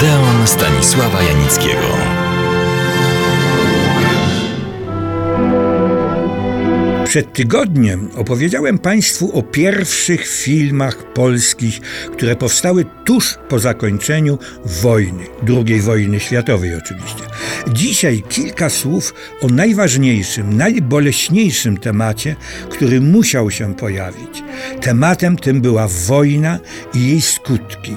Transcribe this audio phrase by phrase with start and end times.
[0.00, 1.88] Odeon Stanisława Janickiego.
[7.04, 11.80] Przed tygodniem opowiedziałem Państwu o pierwszych filmach polskich,
[12.12, 17.22] które powstały tuż po zakończeniu wojny, II wojny światowej oczywiście.
[17.72, 22.36] Dzisiaj kilka słów o najważniejszym, najboleśniejszym temacie,
[22.70, 24.42] który musiał się pojawić.
[24.80, 26.58] Tematem tym była wojna
[26.94, 27.96] i jej skutki.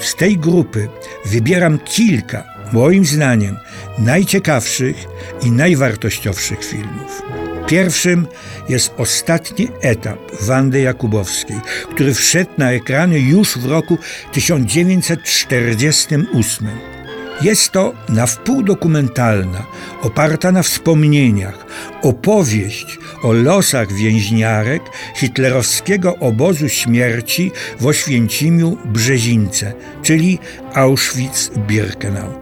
[0.00, 0.88] Z tej grupy
[1.24, 3.56] wybieram kilka, moim zdaniem,
[3.98, 4.96] najciekawszych
[5.42, 7.22] i najwartościowszych filmów.
[7.66, 8.26] Pierwszym
[8.68, 13.98] jest ostatni etap Wandy Jakubowskiej, który wszedł na ekrany już w roku
[14.32, 16.97] 1948.
[17.42, 19.66] Jest to na wpół dokumentalna,
[20.02, 21.66] oparta na wspomnieniach,
[22.02, 24.82] opowieść o losach więźniarek
[25.16, 30.38] hitlerowskiego obozu śmierci w Oświęcimiu Brzezińce, czyli
[30.74, 32.32] Auschwitz-Birkenau.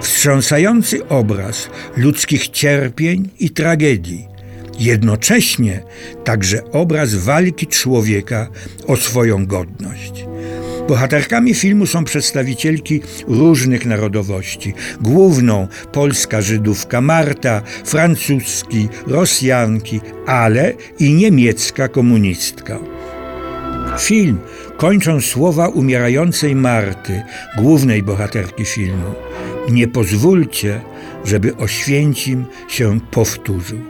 [0.00, 4.28] Wstrząsający obraz ludzkich cierpień i tragedii,
[4.78, 5.82] jednocześnie
[6.24, 8.48] także obraz walki człowieka
[8.86, 10.25] o swoją godność.
[10.88, 14.74] Bohaterkami filmu są przedstawicielki różnych narodowości.
[15.00, 22.78] Główną polska Żydówka Marta, francuski, Rosjanki, ale i niemiecka komunistka.
[23.98, 24.38] Film
[24.76, 27.22] kończą słowa umierającej Marty,
[27.58, 29.14] głównej bohaterki filmu.
[29.70, 30.80] Nie pozwólcie,
[31.24, 33.80] żeby Oświęcim się powtórzył.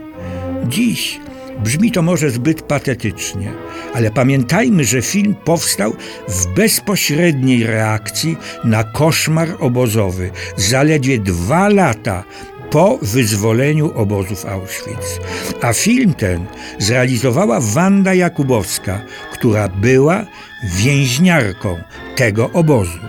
[0.69, 1.19] Dziś
[1.63, 3.51] brzmi to może zbyt patetycznie,
[3.93, 5.93] ale pamiętajmy, że film powstał
[6.27, 12.23] w bezpośredniej reakcji na koszmar obozowy zaledwie dwa lata
[12.69, 15.19] po wyzwoleniu obozów Auschwitz.
[15.61, 16.45] A film ten
[16.79, 19.01] zrealizowała Wanda Jakubowska,
[19.33, 20.25] która była
[20.63, 21.77] więźniarką
[22.15, 22.99] tego obozu.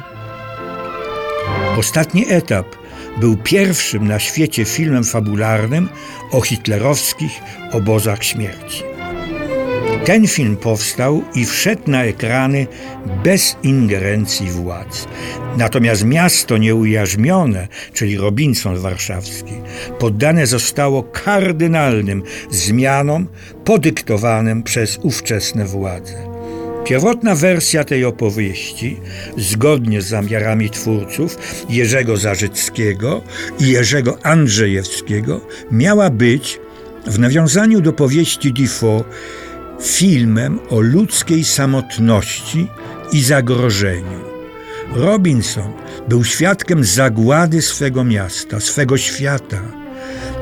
[1.78, 2.77] Ostatni etap
[3.20, 5.88] był pierwszym na świecie filmem fabularnym
[6.30, 7.40] o hitlerowskich
[7.72, 8.82] obozach śmierci.
[10.04, 12.66] Ten film powstał i wszedł na ekrany
[13.24, 15.08] bez ingerencji władz.
[15.56, 19.52] Natomiast miasto nieujarzmione, czyli Robinson warszawski,
[19.98, 23.26] poddane zostało kardynalnym zmianom
[23.64, 26.27] podyktowanym przez ówczesne władze.
[26.88, 29.00] Pierwotna wersja tej opowieści,
[29.36, 31.38] zgodnie z zamiarami twórców
[31.68, 33.22] Jerzego Zarzyckiego
[33.60, 35.40] i Jerzego Andrzejewskiego,
[35.70, 36.60] miała być
[37.06, 39.04] w nawiązaniu do powieści Defoe
[39.82, 42.66] filmem o ludzkiej samotności
[43.12, 44.20] i zagrożeniu.
[44.92, 45.72] Robinson
[46.08, 49.60] był świadkiem zagłady swego miasta, swego świata.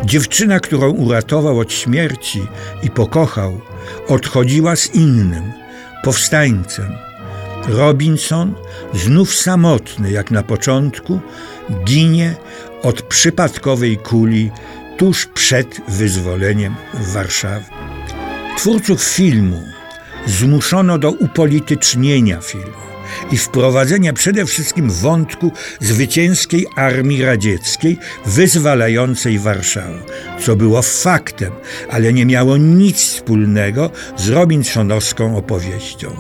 [0.05, 2.47] Dziewczyna, którą uratował od śmierci
[2.83, 3.61] i pokochał,
[4.09, 5.53] odchodziła z innym,
[6.03, 6.93] powstańcem.
[7.69, 8.55] Robinson,
[8.95, 11.21] znów samotny jak na początku,
[11.85, 12.35] ginie
[12.83, 14.51] od przypadkowej kuli
[14.97, 17.65] tuż przed wyzwoleniem Warszawy.
[18.57, 19.63] Twórców filmu
[20.27, 22.96] zmuszono do upolitycznienia filmu
[23.31, 29.99] i wprowadzenia przede wszystkim wątku zwycięskiej armii radzieckiej wyzwalającej Warszawę,
[30.41, 31.53] co było faktem,
[31.91, 36.17] ale nie miało nic wspólnego z Robinsonowską opowieścią.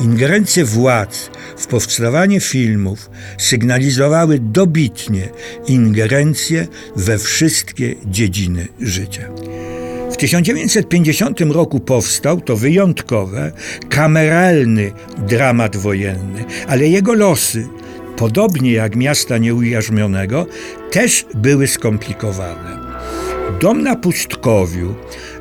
[0.00, 5.28] Ingerencje władz w powstawanie filmów sygnalizowały dobitnie
[5.66, 6.66] ingerencje
[6.96, 9.28] we wszystkie dziedziny życia.
[10.12, 13.52] W 1950 roku powstał to wyjątkowe,
[13.88, 17.68] kameralny dramat wojenny, ale jego losy,
[18.16, 20.46] podobnie jak miasta nieujarzmionego,
[20.90, 22.78] też były skomplikowane.
[23.60, 24.94] Dom na Pustkowiu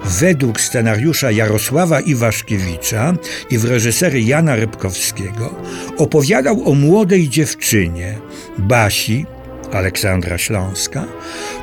[0.05, 3.13] według scenariusza Jarosława Iwaszkiewicza
[3.49, 5.53] i w reżyserii Jana Rybkowskiego
[5.97, 8.17] opowiadał o młodej dziewczynie,
[8.57, 9.25] Basi,
[9.73, 11.05] Aleksandra Śląska,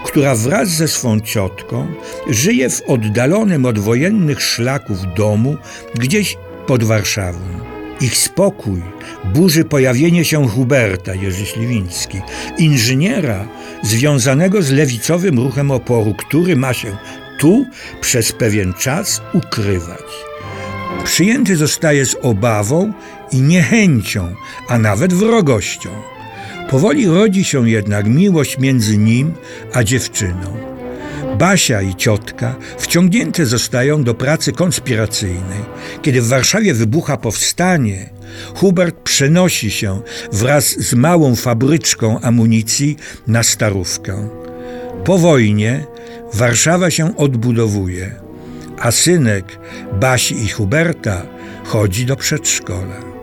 [0.05, 1.87] która wraz ze swą ciotką
[2.31, 5.57] żyje w oddalonym od wojennych szlaków domu
[5.95, 7.41] gdzieś pod Warszawą.
[8.01, 8.83] Ich spokój
[9.25, 12.21] burzy pojawienie się Huberta Jerzy Śliwiński,
[12.59, 13.49] inżyniera
[13.83, 16.97] związanego z lewicowym ruchem oporu, który ma się
[17.39, 17.67] tu
[18.01, 20.03] przez pewien czas ukrywać.
[21.05, 22.93] Przyjęty zostaje z obawą
[23.33, 24.35] i niechęcią,
[24.69, 26.14] a nawet wrogością.
[26.71, 29.35] Powoli rodzi się jednak miłość między nim
[29.73, 30.65] a dziewczyną.
[31.39, 35.65] Basia i ciotka wciągnięte zostają do pracy konspiracyjnej.
[36.03, 38.11] Kiedy w Warszawie wybucha powstanie,
[38.55, 40.01] Hubert przenosi się
[40.33, 42.97] wraz z małą fabryczką amunicji
[43.27, 44.29] na Starówkę.
[45.05, 45.87] Po wojnie
[46.33, 48.15] Warszawa się odbudowuje,
[48.79, 49.59] a synek
[50.01, 51.23] Basi i Huberta
[51.65, 53.14] chodzi do przedszkola.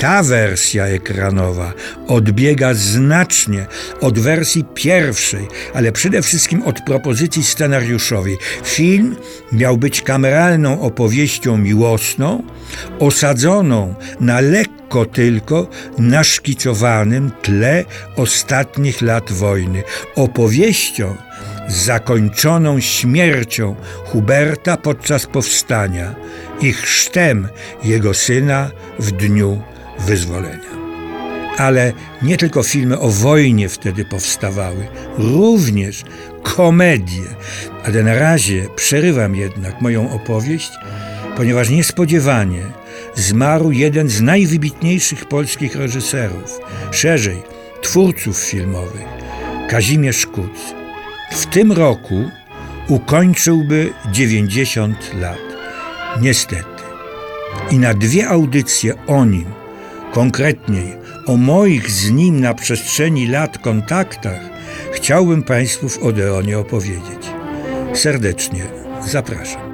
[0.00, 1.72] Ta wersja ekranowa
[2.08, 3.66] odbiega znacznie
[4.00, 8.38] od wersji pierwszej, ale przede wszystkim od propozycji scenariuszowej.
[8.64, 9.16] Film
[9.52, 12.42] miał być kameralną opowieścią miłosną,
[12.98, 15.68] osadzoną na lekko tylko
[15.98, 17.84] naszkicowanym tle
[18.16, 19.82] ostatnich lat wojny.
[20.14, 21.16] Opowieścią
[21.68, 26.14] zakończoną śmiercią Huberta podczas powstania
[26.60, 27.48] i chrztem
[27.84, 29.62] jego syna w dniu
[30.06, 30.70] wyzwolenia.
[31.58, 31.92] Ale
[32.22, 34.86] nie tylko filmy o wojnie wtedy powstawały,
[35.18, 36.04] również
[36.42, 37.22] komedie.
[37.84, 40.70] Ale na razie przerywam jednak moją opowieść,
[41.36, 42.62] ponieważ niespodziewanie
[43.14, 46.60] zmarł jeden z najwybitniejszych polskich reżyserów,
[46.90, 47.42] szerzej
[47.82, 49.06] twórców filmowych,
[49.68, 50.74] Kazimierz Kuc.
[51.32, 52.30] W tym roku
[52.88, 55.38] ukończyłby 90 lat.
[56.20, 56.64] Niestety.
[57.70, 59.59] I na dwie audycje o nim,
[60.12, 60.96] konkretniej
[61.26, 64.40] o moich z nim na przestrzeni lat kontaktach,
[64.92, 67.26] chciałbym Państwu w Odeonie opowiedzieć.
[67.94, 68.64] Serdecznie
[69.06, 69.69] zapraszam.